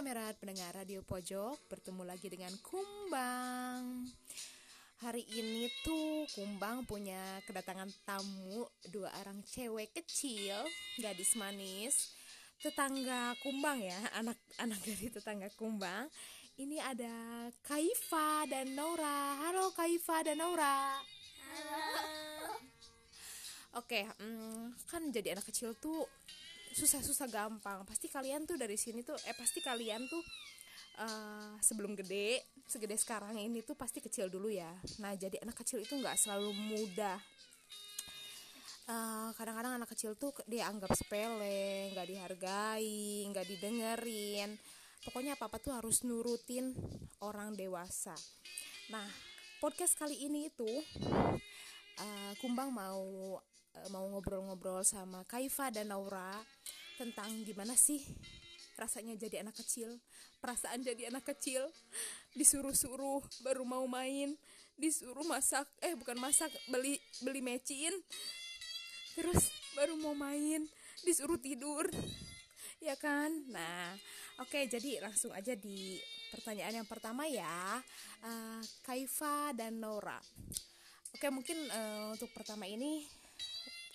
kamerat 0.00 0.40
pendengar 0.40 0.72
Radio 0.80 1.04
Pojok 1.04 1.60
Bertemu 1.68 2.08
lagi 2.08 2.32
dengan 2.32 2.48
Kumbang. 2.64 4.08
Hari 5.04 5.28
ini 5.28 5.68
tuh 5.84 6.24
Kumbang 6.32 6.88
punya 6.88 7.20
kedatangan 7.44 7.92
tamu 8.08 8.64
Dua 8.88 9.12
orang 9.20 9.44
cewek 9.44 9.92
kecil 9.92 10.56
Gadis 10.96 11.36
manis. 11.36 12.16
Tetangga 12.64 13.36
Kumbang 13.44 13.84
ya 13.84 14.00
Anak-anak 14.16 14.80
dari 14.88 15.12
tetangga 15.12 15.52
Kumbang. 15.52 16.08
Ini 16.56 16.80
ada 16.80 17.52
Kaifa 17.60 18.48
dan 18.48 18.72
Naura. 18.72 19.36
Halo 19.44 19.68
Kaifa 19.76 20.24
dan 20.24 20.40
Naura. 20.40 20.96
Halo. 21.44 22.56
Oke, 23.76 24.08
hmm, 24.16 24.80
kan 24.88 25.12
jadi 25.12 25.36
anak 25.36 25.44
kecil 25.44 25.76
tuh 25.76 26.08
susah-susah 26.74 27.26
gampang. 27.30 27.82
Pasti 27.84 28.06
kalian 28.06 28.46
tuh 28.46 28.56
dari 28.58 28.78
sini 28.78 29.02
tuh 29.02 29.16
eh 29.26 29.34
pasti 29.34 29.58
kalian 29.62 30.06
tuh 30.06 30.22
uh, 31.02 31.54
sebelum 31.60 31.94
gede 31.98 32.42
segede 32.66 32.94
sekarang 32.94 33.34
ini 33.38 33.62
tuh 33.66 33.74
pasti 33.74 33.98
kecil 33.98 34.30
dulu 34.30 34.50
ya. 34.50 34.70
Nah 35.02 35.14
jadi 35.18 35.42
anak 35.42 35.62
kecil 35.62 35.82
itu 35.82 35.94
nggak 35.98 36.16
selalu 36.18 36.54
mudah. 36.54 37.18
Kadang 38.90 39.38
kadang-kadang 39.38 39.72
anak 39.78 39.90
kecil 39.94 40.18
tuh 40.18 40.34
dianggap 40.50 40.90
sepele 40.98 41.94
nggak 41.94 42.06
dihargai 42.10 43.22
nggak 43.30 43.46
didengerin. 43.46 44.58
Pokoknya 45.06 45.38
apa 45.38 45.46
apa 45.46 45.62
tuh 45.62 45.78
harus 45.78 46.02
nurutin 46.02 46.74
orang 47.22 47.54
dewasa. 47.54 48.18
Nah 48.90 49.06
podcast 49.62 49.94
kali 49.94 50.18
ini 50.26 50.50
itu 50.50 50.66
uh, 52.02 52.32
kumbang 52.42 52.74
mau 52.74 53.38
uh, 53.38 53.49
mau 53.88 54.06
ngobrol-ngobrol 54.10 54.82
sama 54.82 55.24
Kaifa 55.26 55.70
dan 55.72 55.90
Naura 55.90 56.42
tentang 57.00 57.32
gimana 57.46 57.72
sih 57.78 58.04
rasanya 58.76 59.16
jadi 59.16 59.44
anak 59.44 59.60
kecil 59.60 60.00
perasaan 60.40 60.80
jadi 60.80 61.12
anak 61.12 61.28
kecil. 61.36 61.68
Disuruh-suruh 62.32 63.20
baru 63.44 63.62
mau 63.62 63.84
main 63.84 64.34
disuruh 64.80 65.28
masak 65.28 65.68
eh 65.84 65.92
bukan 65.92 66.16
masak 66.16 66.48
beli 66.72 66.96
beli 67.20 67.44
mecin. 67.44 67.92
Terus 69.12 69.52
baru 69.76 69.94
mau 70.00 70.16
main 70.16 70.64
disuruh 71.04 71.36
tidur. 71.36 71.84
Ya 72.80 72.96
kan? 72.96 73.28
Nah 73.52 73.92
oke 74.40 74.56
okay, 74.56 74.64
jadi 74.72 75.04
langsung 75.04 75.36
aja 75.36 75.52
di 75.52 76.00
pertanyaan 76.32 76.80
yang 76.80 76.88
pertama 76.88 77.28
ya 77.28 77.76
uh, 78.24 78.62
Kaifa 78.80 79.52
dan 79.52 79.76
Nora 79.82 80.16
oke 80.16 81.20
okay, 81.20 81.28
mungkin 81.28 81.58
uh, 81.68 82.16
untuk 82.16 82.32
pertama 82.32 82.64
ini 82.64 83.04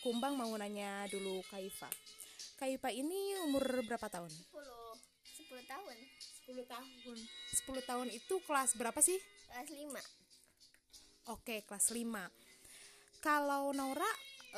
Kumbang 0.06 0.38
mau 0.38 0.54
nanya 0.54 1.10
dulu 1.10 1.42
Kaifa 1.50 1.90
Kaipa 2.62 2.94
ini 2.94 3.42
umur 3.42 3.66
berapa 3.90 4.06
tahun? 4.06 4.30
10 4.30 4.54
10 4.54 5.66
tahun 5.66 5.98
10 6.46 6.62
tahun 6.70 7.18
10 7.18 7.90
tahun 7.90 8.08
itu 8.14 8.38
kelas 8.46 8.78
berapa 8.78 9.02
sih? 9.02 9.18
Kelas 9.50 9.66
5 9.74 11.34
Oke 11.34 11.66
kelas 11.66 11.90
5 11.90 12.06
Kalau 13.18 13.74
Naura 13.74 14.06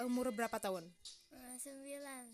umur 0.03 0.35
berapa 0.35 0.59
tahun? 0.59 0.83
9 1.31 1.39
tahun 1.63 2.27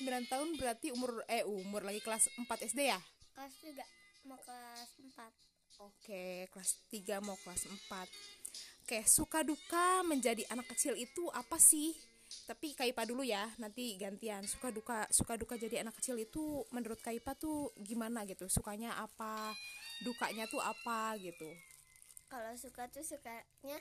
9 0.00 0.32
tahun 0.32 0.48
berarti 0.56 0.96
umur 0.96 1.20
eh 1.28 1.44
umur 1.44 1.84
lagi 1.84 2.00
kelas 2.00 2.32
4 2.40 2.72
SD 2.72 2.88
ya? 2.88 2.96
Kelas 3.36 3.52
3 3.60 3.84
mau 4.24 4.40
kelas 4.40 4.96
4 4.96 5.84
Oke 5.84 6.48
kelas 6.56 6.80
3 6.88 7.20
mau 7.20 7.36
kelas 7.36 7.68
4 7.68 8.39
Oke 8.90 9.06
suka 9.06 9.46
duka 9.46 10.02
menjadi 10.02 10.42
anak 10.50 10.74
kecil 10.74 10.98
itu 10.98 11.30
apa 11.30 11.62
sih? 11.62 11.94
tapi 12.50 12.74
Kaipa 12.74 13.06
dulu 13.06 13.22
ya 13.22 13.46
nanti 13.62 13.94
gantian. 13.94 14.42
Suka 14.42 14.74
duka 14.74 15.06
suka 15.14 15.38
duka 15.38 15.54
jadi 15.54 15.86
anak 15.86 15.94
kecil 16.02 16.18
itu 16.18 16.66
menurut 16.74 16.98
Kaipa 16.98 17.38
tuh 17.38 17.70
gimana 17.78 18.26
gitu? 18.26 18.50
Sukanya 18.50 18.98
apa? 18.98 19.54
Dukanya 20.02 20.50
tuh 20.50 20.58
apa 20.58 21.14
gitu? 21.22 21.46
Kalau 22.26 22.50
suka 22.58 22.90
tuh 22.90 23.06
sukanya 23.06 23.78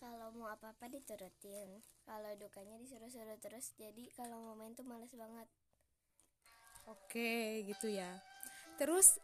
kalau 0.00 0.32
mau 0.32 0.48
apa 0.48 0.72
apa 0.72 0.88
diturutin. 0.88 1.84
Kalau 2.08 2.32
dukanya 2.40 2.80
disuruh-suruh 2.80 3.36
terus 3.36 3.76
jadi 3.76 4.08
kalau 4.16 4.40
mau 4.40 4.56
main 4.56 4.72
tuh 4.72 4.88
males 4.88 5.12
banget. 5.12 5.44
Oke 6.88 7.60
gitu 7.68 7.92
ya. 7.92 8.08
Terus 8.80 9.20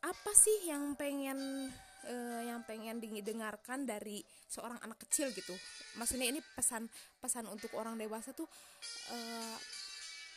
apa 0.00 0.32
sih 0.32 0.72
yang 0.72 0.96
pengen 0.96 1.68
uh, 2.06 2.42
yang 2.46 2.62
pengen 2.62 3.02
didengarkan 3.02 3.82
dari 3.82 4.22
seorang 4.46 4.78
anak 4.84 5.02
kecil 5.08 5.34
gitu. 5.34 5.54
Maksudnya 5.98 6.30
ini 6.30 6.40
pesan 6.54 6.86
pesan 7.18 7.50
untuk 7.50 7.74
orang 7.74 7.98
dewasa 7.98 8.30
tuh 8.30 8.46
uh, 9.10 9.56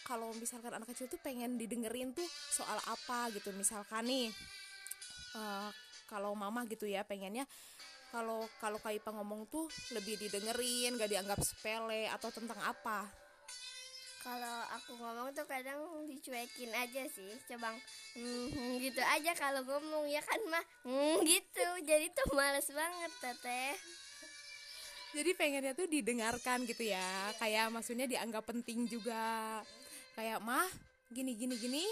kalau 0.01 0.33
misalkan 0.35 0.73
anak 0.73 0.89
kecil 0.91 1.05
tuh 1.05 1.21
pengen 1.21 1.55
didengerin 1.61 2.15
tuh 2.17 2.25
soal 2.49 2.81
apa 2.89 3.29
gitu. 3.35 3.53
Misalkan 3.53 4.09
nih 4.09 4.27
uh, 5.37 5.69
kalau 6.09 6.33
mama 6.33 6.65
gitu 6.67 6.89
ya 6.89 7.05
pengennya 7.05 7.45
kalau 8.11 8.43
kalau 8.59 8.75
Kaipa 8.83 9.15
ngomong 9.15 9.47
tuh 9.47 9.71
lebih 9.95 10.19
didengerin 10.19 10.99
gak 10.99 11.07
dianggap 11.07 11.39
sepele 11.39 12.11
atau 12.11 12.27
tentang 12.27 12.59
apa 12.59 13.20
kalau 14.21 14.57
aku 14.77 14.93
ngomong 15.01 15.33
tuh 15.33 15.45
kadang 15.49 15.81
dicuekin 16.05 16.69
aja 16.77 17.03
sih 17.09 17.33
coba 17.49 17.73
hmm, 18.13 18.77
gitu 18.77 19.01
aja 19.01 19.33
kalau 19.33 19.65
ngomong 19.65 20.05
ya 20.07 20.21
kan 20.21 20.41
mah 20.47 20.65
hmm, 20.85 21.25
gitu. 21.25 21.67
Jadi 21.83 22.13
tuh 22.13 22.37
males 22.37 22.69
banget 22.69 23.11
teteh 23.19 23.75
jadi 25.11 25.35
pengennya 25.35 25.75
tuh 25.75 25.91
didengarkan 25.91 26.63
gitu 26.63 26.87
ya. 26.87 27.35
Kayak 27.35 27.67
maksudnya 27.67 28.07
dianggap 28.07 28.47
penting 28.47 28.87
juga. 28.87 29.59
Kayak 30.15 30.39
mah 30.39 30.67
gini 31.11 31.35
gini 31.35 31.55
gini. 31.59 31.83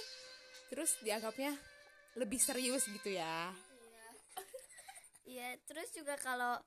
Terus 0.72 0.96
dianggapnya 1.04 1.52
lebih 2.16 2.40
serius 2.40 2.88
gitu 2.88 3.12
ya. 3.12 3.52
Iya. 3.52 4.08
Iya 5.30 5.50
terus 5.68 5.92
juga 5.92 6.16
kalau 6.16 6.58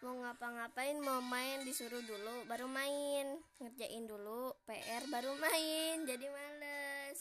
mau 0.00 0.16
ngapa-ngapain 0.16 0.96
mau 0.96 1.20
main 1.20 1.60
disuruh 1.60 2.00
dulu 2.00 2.48
baru 2.48 2.64
main. 2.64 3.36
Ngerjain 3.60 4.04
dulu 4.08 4.56
PR 4.64 5.04
baru 5.12 5.36
main 5.36 6.08
jadi 6.08 6.26
males. 6.32 7.20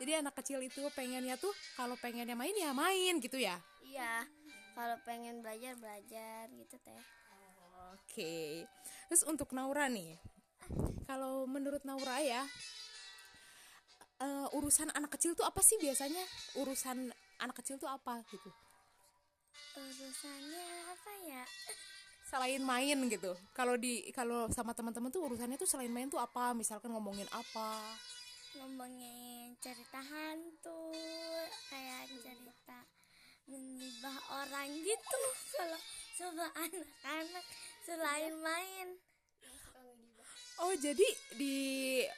Jadi 0.00 0.12
anak 0.16 0.34
kecil 0.40 0.64
itu 0.64 0.80
pengennya 0.96 1.36
tuh 1.36 1.52
kalau 1.76 1.98
pengennya 2.00 2.32
main 2.32 2.54
ya 2.56 2.72
main 2.72 3.20
gitu 3.20 3.36
ya? 3.36 3.60
Iya 3.84 4.24
kalau 4.72 4.96
pengen 5.04 5.44
belajar 5.44 5.76
belajar 5.76 6.48
gitu 6.54 6.76
teh. 6.80 7.02
Oke. 7.88 8.04
Okay. 8.08 8.48
terus 9.08 9.24
untuk 9.24 9.52
Naura 9.56 9.88
nih 9.88 10.20
kalau 11.08 11.48
menurut 11.48 11.80
Naura 11.88 12.20
ya 12.20 12.44
uh, 14.20 14.56
urusan 14.56 14.92
anak 14.92 15.16
kecil 15.16 15.36
tuh 15.36 15.44
apa 15.44 15.60
sih 15.60 15.76
biasanya? 15.76 16.24
Urusan 16.56 17.12
anak 17.42 17.56
kecil 17.60 17.76
tuh 17.76 17.90
apa 17.90 18.24
gitu? 18.32 18.48
Urusannya 19.76 20.66
apa 20.94 21.12
ya 21.26 21.42
selain 22.28 22.60
main 22.60 22.98
gitu. 23.08 23.32
Kalau 23.56 23.74
di 23.80 24.12
kalau 24.12 24.52
sama 24.52 24.76
teman-teman 24.76 25.08
tuh 25.08 25.24
urusannya 25.24 25.56
tuh 25.56 25.64
selain 25.64 25.88
main 25.88 26.12
tuh 26.12 26.20
apa? 26.20 26.52
Misalkan 26.52 26.92
ngomongin 26.92 27.24
apa? 27.32 27.96
Ngomongin 28.60 29.56
cerita 29.64 29.96
hantu 29.96 30.92
kayak 31.72 32.12
cerita 32.20 32.78
mengibah 33.48 34.16
orang 34.44 34.68
gitu. 34.84 35.22
Kalau 35.56 35.80
coba 36.20 36.46
anak-anak 36.52 37.44
selain 37.88 38.34
main. 38.44 38.88
Oh 40.58 40.74
jadi 40.74 41.06
di 41.38 41.56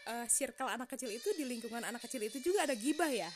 uh, 0.09 0.25
circle 0.25 0.65
anak 0.65 0.89
kecil 0.97 1.13
itu 1.13 1.29
di 1.37 1.45
lingkungan 1.45 1.85
anak 1.85 2.01
kecil 2.09 2.25
itu 2.25 2.41
juga 2.41 2.65
ada 2.65 2.73
gibah 2.73 3.13
ya? 3.13 3.29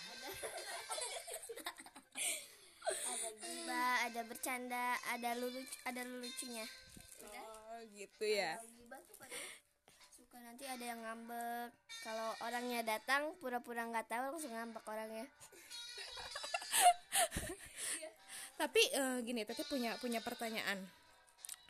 Ada 4.04 4.20
bercanda 4.28 5.00
ada 5.12 5.36
lucu 5.36 5.60
ada 5.88 6.04
lucunya 6.04 6.64
oh 7.74 7.82
gitu 7.90 8.24
ya. 8.24 8.54
Suka 10.14 10.38
nanti 10.38 10.64
ada 10.70 10.84
yang 10.84 11.00
ngambek. 11.02 11.74
Kalau 12.06 12.30
orangnya 12.46 12.86
datang 12.86 13.34
pura-pura 13.42 13.82
nggak 13.90 14.06
tahu 14.06 14.22
langsung 14.30 14.54
ngambek 14.54 14.84
orangnya. 14.86 15.26
Tapi 18.60 18.82
uh, 18.94 19.18
gini 19.26 19.42
teteh 19.42 19.66
punya 19.66 19.98
punya 19.98 20.22
pertanyaan. 20.22 20.78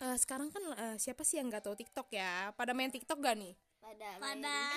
Uh, 0.04 0.16
sekarang 0.20 0.52
kan 0.52 0.60
uh, 0.76 0.96
siapa 1.00 1.24
sih 1.24 1.40
yang 1.40 1.48
nggak 1.48 1.64
tahu 1.64 1.80
TikTok 1.80 2.12
ya? 2.12 2.52
Pada 2.52 2.76
main 2.76 2.92
TikTok 2.92 3.24
gak 3.24 3.40
nih? 3.40 3.56
Pada 3.80 4.08
pada. 4.20 4.56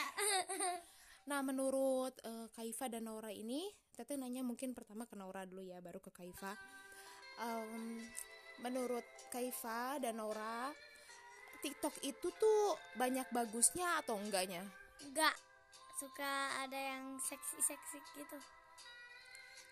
Nah 1.27 1.43
menurut 1.43 2.15
uh, 2.23 2.47
Kaifa 2.55 2.87
dan 2.87 3.03
Naura 3.03 3.35
ini 3.35 3.67
teteh 3.91 4.15
nanya 4.15 4.47
mungkin 4.47 4.71
pertama 4.71 5.03
ke 5.03 5.11
Naura 5.19 5.43
dulu 5.43 5.59
ya 5.59 5.83
baru 5.83 5.99
ke 5.99 6.07
Kaifa 6.07 6.55
um, 7.41 8.01
menurut 8.61 9.05
Kaifa 9.29 10.01
dan 10.01 10.17
Nora 10.17 10.71
TikTok 11.61 11.93
itu 12.05 12.27
tuh 12.37 12.77
banyak 12.95 13.25
bagusnya 13.33 14.01
atau 14.01 14.17
enggaknya? 14.21 14.61
Enggak, 15.01 15.33
suka 15.97 16.61
ada 16.61 16.77
yang 16.77 17.17
seksi-seksi 17.17 17.97
gitu. 18.17 18.37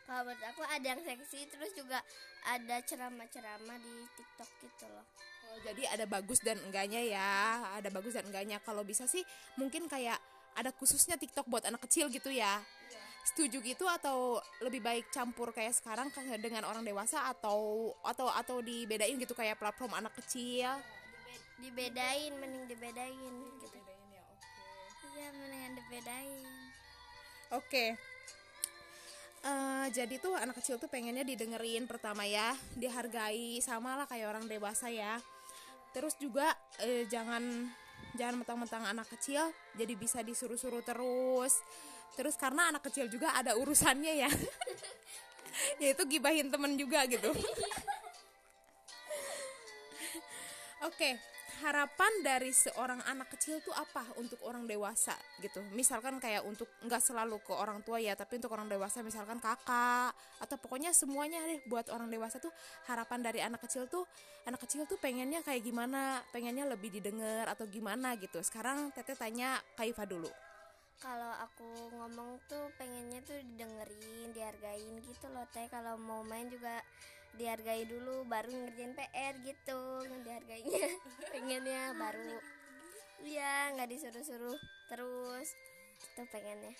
Kalau 0.05 0.21
menurut 0.25 0.45
aku 0.45 0.61
ada 0.65 0.85
yang 0.85 1.01
seksi 1.01 1.49
terus 1.49 1.73
juga 1.73 2.01
ada 2.45 2.77
ceramah-ceramah 2.85 3.77
di 3.81 3.95
TikTok 4.17 4.49
gitu 4.61 4.85
loh. 4.89 5.05
Oh, 5.49 5.57
jadi 5.65 5.97
ada 5.97 6.05
bagus 6.05 6.41
dan 6.45 6.61
enggaknya 6.61 7.01
ya, 7.05 7.33
ada 7.77 7.89
bagus 7.89 8.13
dan 8.13 8.25
enggaknya. 8.29 8.61
Kalau 8.61 8.85
bisa 8.85 9.09
sih 9.09 9.25
mungkin 9.57 9.89
kayak 9.89 10.17
ada 10.57 10.69
khususnya 10.73 11.17
TikTok 11.17 11.49
buat 11.49 11.65
anak 11.65 11.85
kecil 11.89 12.09
gitu 12.09 12.29
ya. 12.29 12.61
Iya. 12.61 13.04
Setuju 13.25 13.57
gitu 13.65 13.89
atau 13.89 14.37
lebih 14.61 14.85
baik 14.85 15.09
campur 15.09 15.49
kayak 15.49 15.73
sekarang 15.73 16.13
dengan 16.37 16.69
orang 16.69 16.85
dewasa 16.85 17.25
atau 17.33 17.89
atau 18.05 18.29
atau 18.29 18.61
dibedain 18.61 19.17
gitu 19.17 19.33
kayak 19.33 19.57
platform 19.57 19.97
anak 19.97 20.13
kecil 20.21 20.69
Dibe- 21.57 21.89
dibedain 21.89 22.31
mending 22.37 22.65
dibedain 22.69 23.33
gitu 23.59 23.77
iya 25.15 25.27
mendingan 25.33 25.73
dibedain 25.73 26.45
Oke. 27.53 27.93
Eh, 29.45 29.85
jadi 29.93 30.17
tuh 30.17 30.33
anak 30.33 30.57
kecil 30.57 30.81
tuh 30.81 30.89
pengennya 30.89 31.21
didengerin 31.21 31.85
pertama 31.85 32.25
ya, 32.25 32.57
dihargai 32.73 33.61
sama 33.61 33.93
lah 33.93 34.09
kayak 34.09 34.33
orang 34.33 34.45
dewasa 34.49 34.89
ya. 34.89 35.21
Terus 35.93 36.17
juga 36.17 36.49
eh, 36.81 37.05
jangan 37.05 37.69
jangan 38.17 38.41
mentang-mentang 38.41 38.83
anak 38.89 39.05
kecil 39.13 39.45
jadi 39.77 39.93
bisa 39.93 40.25
disuruh-suruh 40.25 40.81
terus. 40.81 41.61
Terus 42.13 42.37
karena 42.37 42.69
anak 42.69 42.85
kecil 42.85 43.09
juga 43.09 43.33
ada 43.33 43.57
urusannya 43.57 44.13
ya. 44.21 44.29
Yaitu 45.81 46.05
gibahin 46.05 46.53
temen 46.53 46.77
juga 46.77 47.03
gitu. 47.09 47.33
Oke, 50.85 51.17
harapan 51.65 52.13
dari 52.21 52.53
seorang 52.53 53.01
anak 53.09 53.33
kecil 53.33 53.57
tuh 53.63 53.73
apa 53.73 54.05
untuk 54.21 54.37
orang 54.45 54.69
dewasa 54.69 55.17
gitu? 55.41 55.63
Misalkan 55.73 56.21
kayak 56.21 56.45
untuk 56.45 56.67
nggak 56.83 57.01
selalu 57.01 57.41
ke 57.41 57.49
orang 57.55 57.81
tua 57.81 57.97
ya, 57.97 58.13
tapi 58.13 58.37
untuk 58.37 58.53
orang 58.53 58.69
dewasa 58.69 59.01
misalkan 59.01 59.41
kakak 59.41 60.13
atau 60.37 60.55
pokoknya 60.61 60.91
semuanya 60.91 61.41
deh 61.47 61.63
buat 61.65 61.89
orang 61.89 62.11
dewasa 62.11 62.37
tuh 62.37 62.51
harapan 62.85 63.19
dari 63.23 63.39
anak 63.41 63.63
kecil 63.65 63.87
tuh 63.87 64.05
anak 64.45 64.61
kecil 64.61 64.85
tuh 64.85 64.99
pengennya 65.01 65.41
kayak 65.41 65.63
gimana? 65.63 66.21
Pengennya 66.29 66.69
lebih 66.69 66.91
didengar 66.91 67.49
atau 67.49 67.65
gimana 67.65 68.13
gitu? 68.19 68.37
Sekarang 68.45 68.91
Teteh 68.91 69.15
tanya 69.15 69.57
Kaifa 69.73 70.05
dulu. 70.05 70.29
Kalau 71.03 71.31
aku 71.43 71.67
ngomong 71.95 72.39
tuh 72.47 72.71
pengennya 72.79 73.19
tuh 73.27 73.37
didengerin 73.43 74.31
dihargain 74.31 74.95
gitu 75.03 75.25
loh 75.31 75.45
teh 75.51 75.67
kalau 75.67 75.99
mau 75.99 76.23
main 76.23 76.47
juga 76.47 76.79
dihargai 77.35 77.83
dulu 77.83 78.23
baru 78.25 78.47
ngerjain 78.47 78.95
PR 78.95 79.35
gitu 79.43 80.07
dihargainya 80.23 80.85
pengennya 81.35 81.91
baru 81.99 82.39
iya 83.27 83.75
nggak 83.75 83.91
disuruh-suruh 83.91 84.59
terus 84.87 85.47
itu 85.99 86.21
pengennya 86.31 86.73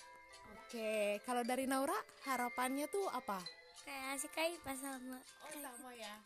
Oke, 0.66 1.18
kalau 1.26 1.42
dari 1.42 1.66
Naura 1.66 1.94
harapannya 2.26 2.86
tuh 2.90 3.06
apa? 3.10 3.38
kayak 3.86 4.18
si 4.18 4.26
kai 4.34 4.50
pas 4.66 4.74
sama 4.74 5.18
Oh 5.46 5.54
sama 5.62 5.94
ya. 5.94 6.18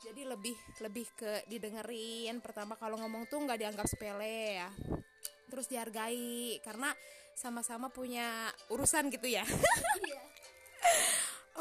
Jadi 0.00 0.24
lebih 0.24 0.56
lebih 0.80 1.06
ke 1.12 1.44
didengerin. 1.44 2.40
Pertama 2.40 2.74
kalau 2.80 2.96
ngomong 2.96 3.28
tuh 3.28 3.44
nggak 3.44 3.60
dianggap 3.60 3.84
sepele 3.84 4.64
ya. 4.64 4.72
Terus 5.52 5.68
dihargai 5.68 6.56
karena 6.64 6.88
sama-sama 7.34 7.88
punya 7.88 8.50
urusan 8.72 9.12
gitu 9.12 9.28
ya. 9.28 9.44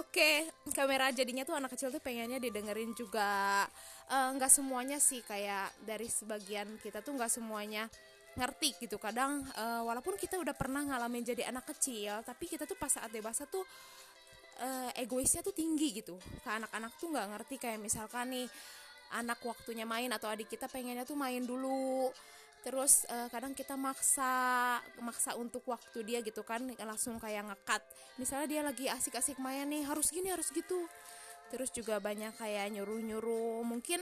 Oke, 0.01 0.47
kamera 0.71 1.11
jadinya 1.11 1.43
tuh 1.43 1.59
anak 1.59 1.75
kecil 1.75 1.91
tuh 1.91 1.99
pengennya 1.99 2.39
didengerin 2.39 2.95
juga. 2.95 3.67
Eh, 4.07 4.29
Nggak 4.35 4.51
semuanya 4.51 4.97
sih 5.03 5.19
kayak 5.23 5.83
dari 5.83 6.07
sebagian 6.07 6.79
kita 6.79 7.03
tuh 7.03 7.15
nggak 7.15 7.31
semuanya 7.31 7.91
ngerti 8.39 8.79
gitu. 8.79 8.95
Kadang 8.95 9.43
eh, 9.51 9.81
walaupun 9.83 10.15
kita 10.15 10.39
udah 10.39 10.55
pernah 10.55 10.87
ngalamin 10.87 11.27
jadi 11.27 11.51
anak 11.51 11.75
kecil, 11.75 12.23
tapi 12.23 12.47
kita 12.47 12.63
tuh 12.63 12.79
pas 12.79 12.91
saat 12.91 13.11
dewasa 13.11 13.43
tuh 13.47 13.67
eh, 14.61 15.03
egoisnya 15.03 15.41
tuh 15.41 15.55
tinggi 15.55 16.01
gitu 16.01 16.15
ke 16.17 16.49
anak-anak 16.49 16.91
tuh 17.01 17.07
nggak 17.11 17.27
ngerti 17.35 17.55
kayak 17.57 17.79
misalkan 17.81 18.29
nih 18.31 18.47
anak 19.11 19.41
waktunya 19.43 19.83
main 19.83 20.07
atau 20.13 20.31
adik 20.31 20.47
kita 20.47 20.71
pengennya 20.71 21.03
tuh 21.03 21.19
main 21.19 21.43
dulu 21.43 22.07
terus 22.61 23.09
eh, 23.09 23.27
kadang 23.33 23.57
kita 23.57 23.73
maksa 23.73 24.77
maksa 25.01 25.33
untuk 25.33 25.65
waktu 25.65 26.05
dia 26.05 26.19
gitu 26.21 26.45
kan 26.45 26.61
langsung 26.77 27.17
kayak 27.17 27.49
ngekat 27.49 27.81
misalnya 28.21 28.47
dia 28.47 28.61
lagi 28.61 28.85
asik-asik 28.85 29.41
main 29.41 29.65
nih 29.65 29.81
harus 29.85 30.13
gini 30.13 30.29
harus 30.29 30.53
gitu. 30.53 30.85
Terus 31.51 31.67
juga 31.75 31.99
banyak 31.99 32.31
kayak 32.39 32.71
nyuruh-nyuruh. 32.79 33.67
Mungkin 33.67 33.99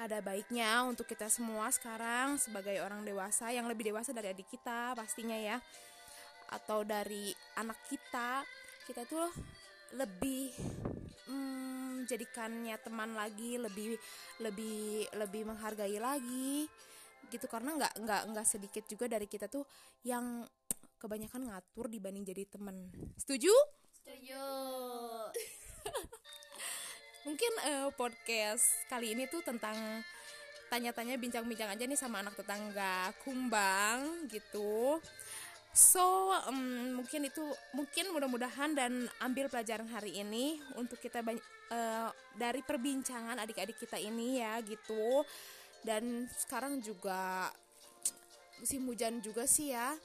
ada 0.00 0.24
baiknya 0.24 0.86
untuk 0.88 1.04
kita 1.04 1.28
semua 1.28 1.68
sekarang 1.68 2.40
sebagai 2.40 2.80
orang 2.80 3.04
dewasa 3.04 3.52
yang 3.52 3.68
lebih 3.68 3.92
dewasa 3.92 4.16
dari 4.16 4.32
adik 4.32 4.48
kita 4.48 4.96
pastinya 4.96 5.36
ya. 5.36 5.60
Atau 6.48 6.88
dari 6.88 7.36
anak 7.60 7.76
kita. 7.92 8.46
Kita 8.88 9.04
tuh 9.04 9.28
lebih 9.92 10.48
mm, 11.28 12.08
jadikannya 12.08 12.76
teman 12.80 13.12
lagi 13.12 13.60
lebih 13.60 14.00
lebih 14.40 15.04
lebih 15.16 15.42
menghargai 15.44 16.00
lagi 16.00 16.64
gitu 17.28 17.46
karena 17.46 17.76
nggak 17.76 17.92
nggak 18.00 18.22
nggak 18.34 18.46
sedikit 18.46 18.84
juga 18.88 19.06
dari 19.08 19.28
kita 19.28 19.46
tuh 19.46 19.64
yang 20.04 20.44
kebanyakan 20.98 21.48
ngatur 21.48 21.86
dibanding 21.86 22.26
jadi 22.26 22.44
teman 22.50 22.90
setuju? 23.14 23.54
Setuju. 24.02 24.44
Mungkin 27.26 27.52
eh, 27.64 27.88
podcast 27.94 28.66
kali 28.90 29.14
ini 29.14 29.30
tuh 29.30 29.44
tentang 29.44 29.76
tanya-tanya 30.68 31.16
bincang-bincang 31.16 31.72
aja 31.72 31.84
nih 31.86 31.98
sama 31.98 32.20
anak 32.20 32.36
tetangga. 32.36 33.14
Kumbang 33.22 34.28
gitu. 34.28 34.98
So 35.72 36.34
em, 36.48 36.98
mungkin 36.98 37.28
itu 37.30 37.44
mungkin 37.76 38.10
mudah-mudahan 38.10 38.74
dan 38.74 39.06
ambil 39.22 39.46
pelajaran 39.46 39.86
hari 39.86 40.18
ini 40.18 40.58
untuk 40.74 40.98
kita 40.98 41.22
eh, 41.22 42.08
dari 42.34 42.60
perbincangan 42.66 43.38
adik-adik 43.38 43.78
kita 43.78 44.00
ini 44.00 44.42
ya 44.42 44.58
gitu 44.64 45.22
dan 45.88 46.28
sekarang 46.36 46.84
juga 46.84 47.48
musim 48.60 48.84
hujan 48.84 49.24
juga 49.24 49.48
sih 49.48 49.72
ya. 49.72 49.96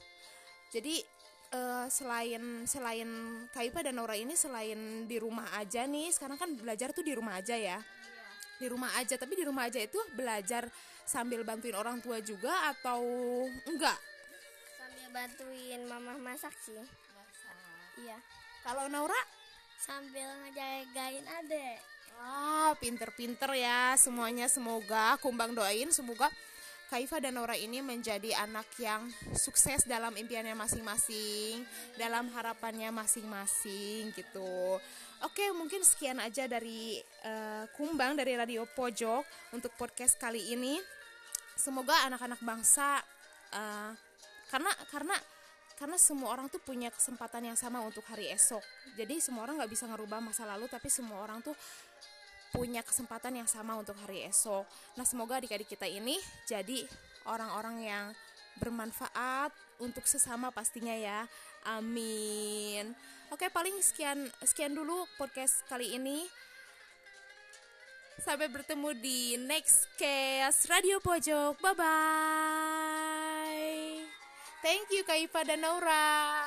Jadi 0.72 1.04
eh, 1.52 1.86
selain 1.92 2.64
selain 2.64 3.08
Kaipa 3.52 3.84
dan 3.84 4.00
Nora 4.00 4.16
ini 4.16 4.32
selain 4.32 5.04
di 5.04 5.20
rumah 5.20 5.44
aja 5.60 5.84
nih 5.84 6.08
sekarang 6.08 6.40
kan 6.40 6.56
belajar 6.56 6.96
tuh 6.96 7.04
di 7.04 7.12
rumah 7.12 7.36
aja 7.36 7.52
ya. 7.52 7.76
Di 8.56 8.64
rumah 8.72 8.96
aja 8.96 9.20
tapi 9.20 9.36
di 9.36 9.44
rumah 9.44 9.68
aja 9.68 9.84
itu 9.84 10.00
belajar 10.16 10.72
sambil 11.04 11.44
bantuin 11.44 11.76
orang 11.76 12.00
tua 12.00 12.24
juga 12.24 12.72
atau 12.72 13.04
enggak? 13.68 14.00
Sambil 14.80 15.06
bantuin 15.12 15.80
mama 15.84 16.16
masak 16.16 16.56
sih. 16.64 16.80
Iya. 18.00 18.16
Kalau 18.64 18.88
Naura 18.88 19.20
sambil 19.76 20.24
ngejagain 20.48 21.28
adek 21.28 21.93
ah 22.22 22.72
pinter-pinter 22.78 23.50
ya 23.56 23.98
semuanya 23.98 24.46
semoga 24.46 25.18
kumbang 25.18 25.54
doain 25.54 25.90
semoga 25.90 26.30
Kaifa 26.94 27.18
dan 27.18 27.34
Nora 27.34 27.56
ini 27.56 27.80
menjadi 27.80 28.36
anak 28.44 28.68
yang 28.78 29.08
sukses 29.34 29.88
dalam 29.88 30.14
impiannya 30.14 30.54
masing-masing, 30.54 31.64
dalam 31.98 32.28
harapannya 32.30 32.92
masing-masing 32.92 34.12
gitu. 34.14 34.78
Oke, 35.24 35.42
mungkin 35.56 35.80
sekian 35.80 36.20
aja 36.20 36.44
dari 36.44 37.00
eh, 37.24 37.64
Kumbang 37.74 38.14
dari 38.14 38.36
Radio 38.36 38.68
Pojok 38.68 39.24
untuk 39.56 39.72
podcast 39.80 40.20
kali 40.20 40.54
ini. 40.54 40.76
Semoga 41.56 42.04
anak-anak 42.06 42.38
bangsa 42.44 43.00
eh, 43.56 43.90
karena 44.52 44.70
karena 44.92 45.16
karena 45.74 45.98
semua 45.98 46.30
orang 46.30 46.46
tuh 46.46 46.62
punya 46.62 46.92
kesempatan 46.94 47.50
yang 47.50 47.58
sama 47.58 47.82
untuk 47.82 48.06
hari 48.06 48.30
esok. 48.30 48.62
Jadi 48.94 49.18
semua 49.18 49.42
orang 49.48 49.58
nggak 49.58 49.72
bisa 49.72 49.90
ngerubah 49.90 50.22
masa 50.22 50.46
lalu, 50.46 50.70
tapi 50.70 50.86
semua 50.86 51.18
orang 51.26 51.42
tuh 51.42 51.56
punya 52.54 52.86
kesempatan 52.86 53.42
yang 53.42 53.50
sama 53.50 53.74
untuk 53.74 53.98
hari 54.06 54.22
esok. 54.30 54.62
Nah, 54.94 55.02
semoga 55.02 55.42
adik-adik 55.42 55.66
kita 55.66 55.90
ini 55.90 56.14
jadi 56.46 56.86
orang-orang 57.26 57.76
yang 57.82 58.14
bermanfaat 58.62 59.50
untuk 59.82 60.06
sesama 60.06 60.54
pastinya 60.54 60.94
ya. 60.94 61.26
Amin. 61.66 62.94
Oke, 63.34 63.50
paling 63.50 63.74
sekian 63.82 64.30
sekian 64.46 64.70
dulu 64.70 65.02
podcast 65.18 65.66
kali 65.66 65.98
ini. 65.98 66.22
Sampai 68.22 68.46
bertemu 68.46 68.94
di 69.02 69.34
next 69.42 69.90
case 69.98 70.70
Radio 70.70 71.02
Pojok. 71.02 71.58
Bye 71.58 71.74
bye. 71.74 72.94
Thank 74.62 74.94
you 74.94 75.02
Kaifa 75.02 75.42
dan 75.42 75.66
Naura. 75.66 76.43